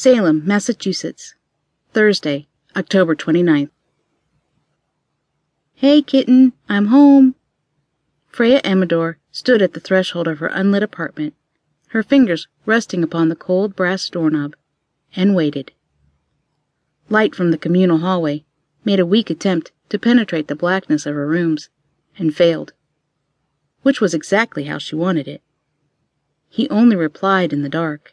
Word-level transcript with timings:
Salem, 0.00 0.46
Massachusetts. 0.46 1.34
Thursday, 1.92 2.46
October 2.76 3.16
29th. 3.16 3.70
Hey, 5.74 6.02
kitten, 6.02 6.52
I'm 6.68 6.86
home. 6.86 7.34
Freyja 8.32 8.64
Amador 8.64 9.18
stood 9.32 9.60
at 9.60 9.72
the 9.72 9.80
threshold 9.80 10.28
of 10.28 10.38
her 10.38 10.46
unlit 10.46 10.84
apartment, 10.84 11.34
her 11.88 12.04
fingers 12.04 12.46
resting 12.64 13.02
upon 13.02 13.28
the 13.28 13.34
cold 13.34 13.74
brass 13.74 14.08
doorknob, 14.08 14.54
and 15.16 15.34
waited. 15.34 15.72
Light 17.08 17.34
from 17.34 17.50
the 17.50 17.58
communal 17.58 17.98
hallway 17.98 18.44
made 18.84 19.00
a 19.00 19.04
weak 19.04 19.30
attempt 19.30 19.72
to 19.88 19.98
penetrate 19.98 20.46
the 20.46 20.54
blackness 20.54 21.06
of 21.06 21.16
her 21.16 21.26
rooms, 21.26 21.70
and 22.16 22.36
failed. 22.36 22.72
Which 23.82 24.00
was 24.00 24.14
exactly 24.14 24.66
how 24.66 24.78
she 24.78 24.94
wanted 24.94 25.26
it. 25.26 25.42
He 26.48 26.70
only 26.70 26.94
replied 26.94 27.52
in 27.52 27.62
the 27.62 27.68
dark. 27.68 28.12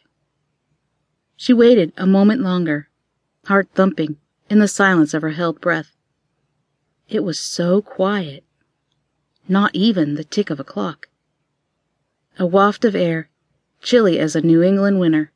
She 1.36 1.52
waited 1.52 1.92
a 1.96 2.06
moment 2.06 2.40
longer, 2.40 2.88
heart 3.44 3.68
thumping 3.74 4.16
in 4.48 4.58
the 4.58 4.68
silence 4.68 5.12
of 5.12 5.22
her 5.22 5.30
held 5.30 5.60
breath. 5.60 5.94
It 7.08 7.20
was 7.20 7.38
so 7.38 7.82
quiet. 7.82 8.42
Not 9.48 9.74
even 9.74 10.14
the 10.14 10.24
tick 10.24 10.50
of 10.50 10.58
a 10.58 10.64
clock. 10.64 11.08
A 12.38 12.46
waft 12.46 12.84
of 12.84 12.96
air, 12.96 13.28
chilly 13.80 14.18
as 14.18 14.34
a 14.34 14.40
New 14.40 14.62
England 14.62 14.98
winter, 14.98 15.30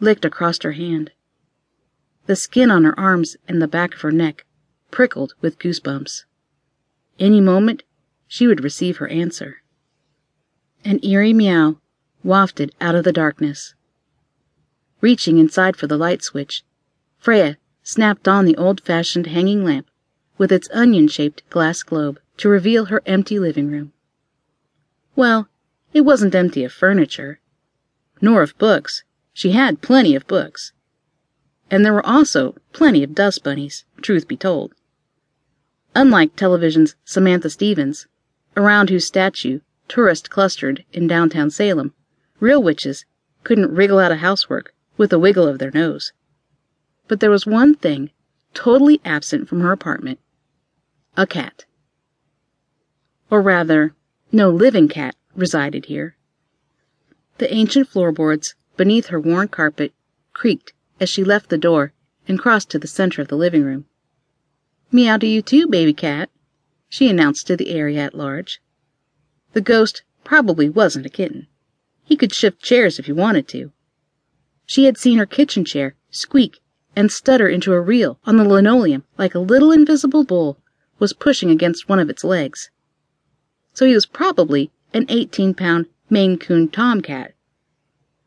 licked 0.00 0.24
across 0.24 0.60
her 0.62 0.72
hand. 0.72 1.12
The 2.26 2.36
skin 2.36 2.70
on 2.70 2.84
her 2.84 2.98
arms 2.98 3.36
and 3.46 3.62
the 3.62 3.68
back 3.68 3.94
of 3.94 4.02
her 4.02 4.12
neck 4.12 4.44
prickled 4.90 5.34
with 5.40 5.58
goosebumps. 5.58 6.24
Any 7.18 7.40
moment 7.40 7.84
she 8.26 8.46
would 8.46 8.62
receive 8.62 8.98
her 8.98 9.08
answer. 9.08 9.62
An 10.84 11.00
eerie 11.02 11.32
meow 11.32 11.80
wafted 12.22 12.74
out 12.80 12.94
of 12.94 13.04
the 13.04 13.12
darkness. 13.12 13.74
Reaching 15.00 15.38
inside 15.38 15.76
for 15.76 15.86
the 15.86 15.96
light 15.96 16.24
switch, 16.24 16.64
Freyja 17.22 17.56
snapped 17.84 18.26
on 18.26 18.44
the 18.44 18.56
old 18.56 18.80
fashioned 18.80 19.28
hanging 19.28 19.64
lamp 19.64 19.88
with 20.36 20.50
its 20.50 20.68
onion 20.72 21.06
shaped 21.06 21.48
glass 21.50 21.84
globe 21.84 22.18
to 22.38 22.48
reveal 22.48 22.86
her 22.86 23.00
empty 23.06 23.38
living 23.38 23.70
room. 23.70 23.92
Well, 25.14 25.48
it 25.92 26.00
wasn't 26.00 26.34
empty 26.34 26.64
of 26.64 26.72
furniture, 26.72 27.38
nor 28.20 28.42
of 28.42 28.58
books. 28.58 29.04
She 29.32 29.52
had 29.52 29.82
plenty 29.82 30.16
of 30.16 30.26
books. 30.26 30.72
And 31.70 31.84
there 31.84 31.94
were 31.94 32.04
also 32.04 32.56
plenty 32.72 33.04
of 33.04 33.14
dust 33.14 33.44
bunnies, 33.44 33.84
truth 34.02 34.26
be 34.26 34.36
told. 34.36 34.74
Unlike 35.94 36.34
television's 36.34 36.96
Samantha 37.04 37.50
Stephens, 37.50 38.08
around 38.56 38.90
whose 38.90 39.06
statue 39.06 39.60
tourists 39.86 40.28
clustered 40.28 40.84
in 40.92 41.06
downtown 41.06 41.50
Salem, 41.50 41.94
real 42.40 42.60
witches 42.60 43.04
couldn't 43.44 43.72
wriggle 43.72 44.00
out 44.00 44.10
of 44.10 44.18
housework 44.18 44.74
with 44.98 45.12
a 45.12 45.18
wiggle 45.18 45.48
of 45.48 45.58
their 45.58 45.70
nose. 45.70 46.12
But 47.06 47.20
there 47.20 47.30
was 47.30 47.46
one 47.46 47.74
thing 47.74 48.10
totally 48.52 49.00
absent 49.04 49.48
from 49.48 49.60
her 49.60 49.72
apartment 49.72 50.18
a 51.16 51.26
cat. 51.26 51.64
Or 53.30 53.40
rather, 53.40 53.94
no 54.30 54.50
living 54.50 54.88
cat 54.88 55.16
resided 55.34 55.86
here. 55.86 56.16
The 57.38 57.52
ancient 57.52 57.88
floorboards 57.88 58.54
beneath 58.76 59.06
her 59.06 59.18
worn 59.18 59.48
carpet 59.48 59.92
creaked 60.32 60.72
as 61.00 61.08
she 61.08 61.24
left 61.24 61.48
the 61.48 61.58
door 61.58 61.92
and 62.26 62.38
crossed 62.38 62.70
to 62.70 62.78
the 62.78 62.86
center 62.86 63.22
of 63.22 63.28
the 63.28 63.36
living 63.36 63.64
room. 63.64 63.86
Meow 64.92 65.16
to 65.16 65.26
you 65.26 65.42
too, 65.42 65.66
baby 65.66 65.92
cat, 65.92 66.30
she 66.88 67.08
announced 67.08 67.46
to 67.46 67.56
the 67.56 67.70
area 67.70 68.00
at 68.00 68.14
large. 68.14 68.60
The 69.52 69.60
ghost 69.60 70.02
probably 70.24 70.68
wasn't 70.68 71.06
a 71.06 71.10
kitten. 71.10 71.46
He 72.04 72.16
could 72.16 72.32
shift 72.32 72.62
chairs 72.62 72.98
if 72.98 73.06
he 73.06 73.12
wanted 73.12 73.48
to. 73.48 73.72
She 74.70 74.84
had 74.84 74.98
seen 74.98 75.16
her 75.16 75.24
kitchen 75.24 75.64
chair 75.64 75.94
squeak 76.10 76.60
and 76.94 77.10
stutter 77.10 77.48
into 77.48 77.72
a 77.72 77.80
reel 77.80 78.20
on 78.26 78.36
the 78.36 78.44
linoleum 78.44 79.02
like 79.16 79.34
a 79.34 79.38
little 79.38 79.72
invisible 79.72 80.24
bull 80.24 80.60
was 80.98 81.14
pushing 81.14 81.50
against 81.50 81.88
one 81.88 81.98
of 81.98 82.10
its 82.10 82.22
legs. 82.22 82.70
So 83.72 83.86
he 83.86 83.94
was 83.94 84.04
probably 84.04 84.70
an 84.92 85.06
18 85.08 85.54
pound 85.54 85.86
Maine 86.10 86.36
Coon 86.36 86.68
tomcat. 86.68 87.32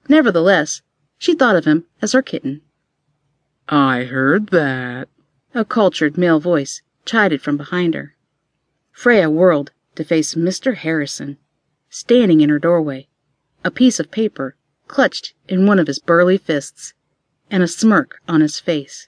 Nevertheless, 0.09 0.81
she 1.19 1.35
thought 1.35 1.55
of 1.55 1.66
him 1.66 1.85
as 2.01 2.13
her 2.13 2.23
kitten. 2.23 2.61
I 3.69 4.05
heard 4.05 4.49
that, 4.49 5.09
a 5.53 5.63
cultured 5.63 6.17
male 6.17 6.39
voice 6.39 6.81
chided 7.05 7.43
from 7.43 7.55
behind 7.55 7.93
her. 7.93 8.16
Freyja 8.91 9.31
whirled 9.31 9.73
to 9.93 10.03
face 10.03 10.33
Mr. 10.33 10.73
Harrison, 10.73 11.37
standing 11.91 12.41
in 12.41 12.49
her 12.49 12.57
doorway, 12.57 13.09
a 13.63 13.69
piece 13.69 13.99
of 13.99 14.09
paper 14.09 14.55
clutched 14.91 15.34
in 15.47 15.66
one 15.66 15.79
of 15.79 15.88
his 15.88 16.00
burly 16.00 16.38
fists, 16.38 16.94
and 17.50 17.63
a 17.63 17.68
smirk 17.68 18.19
on 18.28 18.41
his 18.41 18.59
face. 18.59 19.07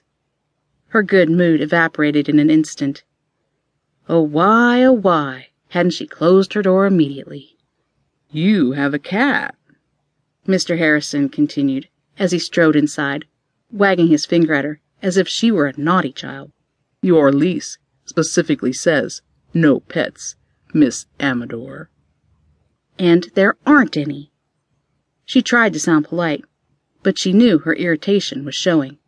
Her 0.88 1.02
good 1.02 1.28
mood 1.28 1.60
evaporated 1.60 2.26
in 2.26 2.38
an 2.38 2.48
instant. 2.48 3.04
Oh, 4.08 4.22
why, 4.22 4.82
oh, 4.82 4.92
why 4.92 5.48
hadn't 5.68 5.92
she 5.92 6.06
closed 6.06 6.54
her 6.54 6.62
door 6.62 6.86
immediately? 6.86 7.58
You 8.30 8.72
have 8.72 8.94
a 8.94 8.98
cat, 8.98 9.56
Mr. 10.48 10.78
Harrison 10.78 11.28
continued, 11.28 11.90
as 12.18 12.32
he 12.32 12.38
strode 12.38 12.76
inside, 12.76 13.26
wagging 13.70 14.08
his 14.08 14.24
finger 14.24 14.54
at 14.54 14.64
her 14.64 14.80
as 15.02 15.18
if 15.18 15.28
she 15.28 15.52
were 15.52 15.66
a 15.66 15.78
naughty 15.78 16.12
child. 16.12 16.50
Your 17.02 17.30
lease 17.30 17.76
specifically 18.06 18.72
says 18.72 19.20
no 19.52 19.80
pets, 19.80 20.36
Miss 20.72 21.04
Amador. 21.20 21.90
And 22.98 23.30
there 23.34 23.56
aren't 23.66 23.98
any. 23.98 24.30
She 25.26 25.40
tried 25.40 25.72
to 25.72 25.80
sound 25.80 26.04
polite, 26.06 26.44
but 27.02 27.18
she 27.18 27.32
knew 27.32 27.58
her 27.60 27.74
irritation 27.74 28.44
was 28.44 28.54
showing. 28.54 28.98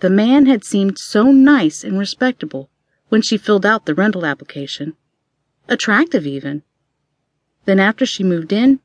The 0.00 0.10
man 0.10 0.46
had 0.46 0.64
seemed 0.64 0.98
so 0.98 1.30
nice 1.30 1.84
and 1.84 1.98
respectable 1.98 2.70
when 3.10 3.22
she 3.22 3.36
filled 3.36 3.64
out 3.64 3.86
the 3.86 3.94
rental 3.94 4.26
application. 4.26 4.96
Attractive, 5.68 6.26
even. 6.26 6.62
Then, 7.64 7.78
after 7.78 8.04
she 8.06 8.24
moved 8.24 8.52
in, 8.52 8.80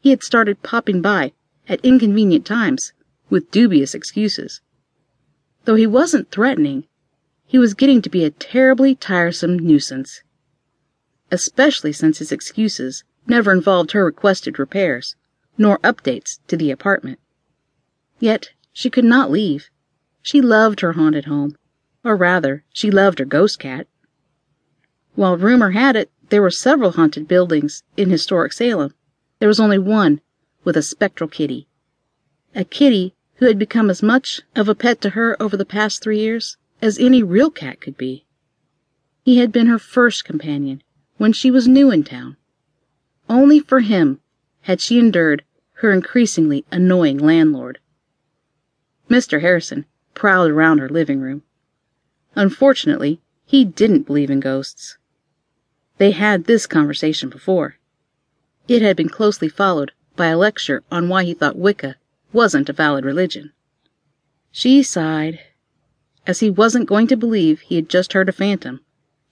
he 0.00 0.10
had 0.10 0.22
started 0.22 0.62
popping 0.62 1.02
by 1.02 1.32
at 1.68 1.84
inconvenient 1.84 2.46
times 2.46 2.92
with 3.28 3.50
dubious 3.50 3.94
excuses. 3.94 4.60
Though 5.64 5.74
he 5.74 5.86
wasn't 5.86 6.30
threatening, 6.30 6.86
he 7.46 7.58
was 7.58 7.74
getting 7.74 8.00
to 8.02 8.10
be 8.10 8.24
a 8.24 8.30
terribly 8.30 8.94
tiresome 8.94 9.58
nuisance. 9.58 10.22
Especially 11.30 11.92
since 11.92 12.18
his 12.18 12.32
excuses 12.32 13.04
never 13.26 13.52
involved 13.52 13.92
her 13.92 14.04
requested 14.04 14.58
repairs 14.58 15.16
nor 15.58 15.78
updates 15.78 16.38
to 16.46 16.56
the 16.56 16.70
apartment. 16.70 17.18
Yet 18.18 18.50
she 18.72 18.90
could 18.90 19.04
not 19.04 19.30
leave. 19.30 19.68
She 20.22 20.40
loved 20.40 20.80
her 20.80 20.92
haunted 20.92 21.26
home, 21.26 21.56
or 22.04 22.16
rather, 22.16 22.64
she 22.72 22.90
loved 22.90 23.18
her 23.18 23.24
ghost 23.24 23.58
cat. 23.58 23.86
While 25.14 25.36
rumor 25.36 25.72
had 25.72 25.96
it 25.96 26.10
there 26.30 26.40
were 26.40 26.50
several 26.50 26.92
haunted 26.92 27.28
buildings 27.28 27.82
in 27.96 28.08
historic 28.08 28.52
Salem, 28.52 28.94
there 29.40 29.48
was 29.48 29.60
only 29.60 29.78
one 29.78 30.20
with 30.64 30.76
a 30.76 30.82
spectral 30.82 31.28
kitty. 31.28 31.68
A 32.54 32.64
kitty 32.64 33.14
who 33.34 33.46
had 33.46 33.58
become 33.58 33.90
as 33.90 34.02
much 34.02 34.40
of 34.56 34.68
a 34.68 34.74
pet 34.74 35.00
to 35.02 35.10
her 35.10 35.36
over 35.42 35.56
the 35.56 35.66
past 35.66 36.02
three 36.02 36.20
years 36.20 36.56
as 36.80 36.98
any 36.98 37.22
real 37.22 37.50
cat 37.50 37.80
could 37.80 37.98
be. 37.98 38.24
He 39.24 39.36
had 39.36 39.52
been 39.52 39.66
her 39.66 39.78
first 39.78 40.24
companion 40.24 40.82
when 41.18 41.34
she 41.34 41.50
was 41.50 41.68
new 41.68 41.90
in 41.90 42.04
town. 42.04 42.36
Only 43.28 43.60
for 43.60 43.80
him 43.80 44.20
had 44.62 44.80
she 44.80 44.98
endured 44.98 45.44
her 45.74 45.92
increasingly 45.92 46.64
annoying 46.70 47.18
landlord. 47.18 47.78
Mr. 49.10 49.40
Harrison 49.40 49.84
prowled 50.14 50.50
around 50.50 50.78
her 50.78 50.88
living 50.88 51.20
room. 51.20 51.42
Unfortunately, 52.34 53.20
he 53.44 53.64
didn't 53.64 54.06
believe 54.06 54.30
in 54.30 54.40
ghosts. 54.40 54.96
They 55.98 56.12
had 56.12 56.44
this 56.44 56.66
conversation 56.66 57.28
before. 57.28 57.76
It 58.68 58.82
had 58.82 58.96
been 58.96 59.08
closely 59.08 59.48
followed 59.48 59.92
by 60.16 60.28
a 60.28 60.38
lecture 60.38 60.82
on 60.90 61.08
why 61.08 61.24
he 61.24 61.34
thought 61.34 61.58
Wicca 61.58 61.96
wasn't 62.32 62.68
a 62.68 62.72
valid 62.72 63.04
religion. 63.04 63.52
She 64.52 64.82
sighed. 64.82 65.40
As 66.26 66.38
he 66.38 66.50
wasn't 66.50 66.88
going 66.88 67.08
to 67.08 67.16
believe 67.16 67.60
he 67.60 67.76
had 67.76 67.88
just 67.88 68.12
heard 68.12 68.28
a 68.28 68.32
phantom, 68.32 68.80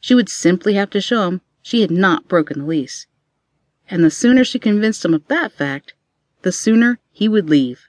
she 0.00 0.14
would 0.14 0.28
simply 0.28 0.75
have 0.75 0.90
to 0.90 1.00
show 1.00 1.28
him 1.28 1.40
she 1.62 1.82
had 1.82 1.90
not 1.90 2.26
broken 2.26 2.58
the 2.58 2.66
lease 2.66 3.06
and 3.90 4.04
the 4.04 4.10
sooner 4.10 4.44
she 4.44 4.58
convinced 4.58 5.04
him 5.04 5.12
of 5.12 5.26
that 5.26 5.50
fact, 5.50 5.94
the 6.42 6.52
sooner 6.52 7.00
he 7.10 7.28
would 7.28 7.50
leave. 7.50 7.88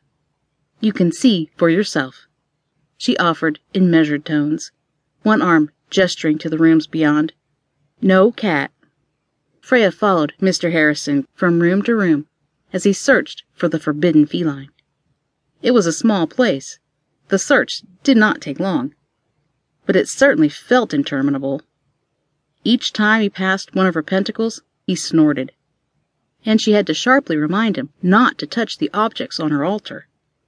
You 0.80 0.92
can 0.92 1.12
see 1.12 1.51
for 1.56 1.69
yourself, 1.69 2.27
she 2.98 3.15
offered 3.18 3.59
in 3.74 3.92
measured 3.92 4.25
tones, 4.25 4.71
one 5.21 5.42
arm 5.42 5.69
gesturing 5.92 6.39
to 6.39 6.50
the 6.50 6.57
rooms 6.57 6.88
beyond. 6.88 7.33
No 8.01 8.31
cat. 8.31 8.71
Freyja 9.62 9.94
followed 9.94 10.33
Mr. 10.42 10.71
Harrison 10.71 11.27
from 11.36 11.59
room 11.59 11.83
to 11.83 11.95
room 11.95 12.27
as 12.74 12.83
he 12.83 12.94
searched 12.94 13.44
for 13.53 13.68
the 13.68 13.80
forbidden 13.80 14.25
feline. 14.25 14.69
It 15.62 15.71
was 15.71 15.86
a 15.86 15.94
small 15.94 16.25
place. 16.25 16.80
The 17.27 17.38
search 17.38 17.83
did 18.03 18.18
not 18.18 18.42
take 18.42 18.59
long, 18.59 18.95
but 19.86 19.95
it 19.95 20.09
certainly 20.09 20.50
felt 20.50 20.95
interminable. 20.95 21.62
Each 22.63 22.92
time 22.92 23.21
he 23.21 23.30
passed 23.30 23.75
one 23.75 23.86
of 23.86 23.94
her 23.94 24.03
pentacles, 24.03 24.63
he 24.88 24.95
snorted 24.95 25.51
and 26.45 26.59
she 26.59 26.71
had 26.71 26.88
to 26.88 26.93
sharply 26.93 27.38
remind 27.38 27.77
him 27.77 27.89
not 28.01 28.38
to 28.38 28.47
touch 28.47 28.77
the 28.77 28.89
objects 28.93 29.39
on 29.39 29.51
her 29.51 29.63
altar. 29.63 30.07